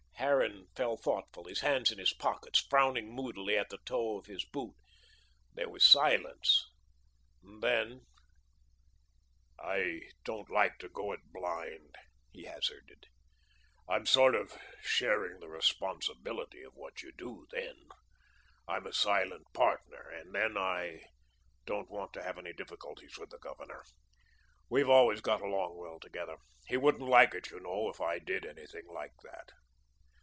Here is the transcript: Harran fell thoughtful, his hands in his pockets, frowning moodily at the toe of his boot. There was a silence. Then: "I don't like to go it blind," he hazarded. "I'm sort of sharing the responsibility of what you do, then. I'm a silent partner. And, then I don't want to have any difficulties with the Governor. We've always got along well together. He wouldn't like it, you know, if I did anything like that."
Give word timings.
Harran 0.23 0.67
fell 0.75 0.97
thoughtful, 0.97 1.45
his 1.45 1.61
hands 1.61 1.91
in 1.91 1.97
his 1.97 2.13
pockets, 2.13 2.59
frowning 2.59 3.09
moodily 3.11 3.57
at 3.57 3.69
the 3.69 3.79
toe 3.85 4.19
of 4.19 4.27
his 4.27 4.45
boot. 4.45 4.75
There 5.55 5.67
was 5.67 5.81
a 5.83 5.87
silence. 5.89 6.69
Then: 7.59 8.05
"I 9.57 10.11
don't 10.23 10.47
like 10.51 10.77
to 10.77 10.89
go 10.89 11.11
it 11.11 11.21
blind," 11.33 11.95
he 12.31 12.43
hazarded. 12.43 13.07
"I'm 13.89 14.05
sort 14.05 14.35
of 14.35 14.55
sharing 14.83 15.39
the 15.39 15.49
responsibility 15.49 16.61
of 16.61 16.75
what 16.75 17.01
you 17.01 17.11
do, 17.13 17.47
then. 17.49 17.89
I'm 18.67 18.85
a 18.85 18.93
silent 18.93 19.51
partner. 19.55 20.07
And, 20.07 20.35
then 20.35 20.55
I 20.55 21.01
don't 21.65 21.89
want 21.89 22.13
to 22.13 22.23
have 22.23 22.37
any 22.37 22.53
difficulties 22.53 23.17
with 23.17 23.31
the 23.31 23.39
Governor. 23.39 23.83
We've 24.69 24.87
always 24.89 25.21
got 25.21 25.41
along 25.41 25.77
well 25.77 25.99
together. 25.99 26.37
He 26.67 26.77
wouldn't 26.77 27.09
like 27.09 27.33
it, 27.33 27.49
you 27.49 27.59
know, 27.59 27.89
if 27.89 27.99
I 27.99 28.19
did 28.19 28.45
anything 28.45 28.85
like 28.85 29.15
that." 29.23 29.49